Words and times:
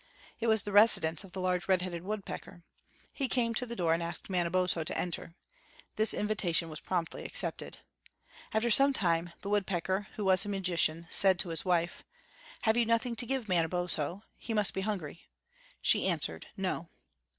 It 0.39 0.47
was 0.47 0.63
the 0.63 0.71
residence 0.71 1.23
of 1.23 1.33
the 1.33 1.39
large 1.39 1.67
red 1.67 1.83
headed 1.83 2.01
woodpecker. 2.01 2.63
He 3.13 3.27
came 3.27 3.53
to 3.53 3.67
the 3.67 3.75
door 3.75 3.93
and 3.93 4.01
asked 4.01 4.31
Manabozho 4.31 4.83
to 4.83 4.97
enter. 4.97 5.35
This 5.95 6.11
invitation 6.15 6.69
was 6.71 6.79
promptly 6.79 7.23
accepted. 7.23 7.77
After 8.51 8.71
some 8.71 8.93
time, 8.93 9.31
the 9.43 9.49
woodpecker, 9.51 10.07
who 10.15 10.25
was 10.25 10.43
a 10.43 10.49
magician, 10.49 11.05
said 11.11 11.37
to 11.37 11.49
his 11.49 11.65
wife: 11.65 12.03
"Have 12.63 12.77
you 12.77 12.85
nothing 12.87 13.15
to 13.17 13.27
give 13.27 13.47
Manabozho? 13.47 14.23
He 14.39 14.55
must 14.55 14.73
be 14.73 14.81
hungry." 14.81 15.29
She 15.83 16.07
answered, 16.07 16.47
"No." 16.57 16.89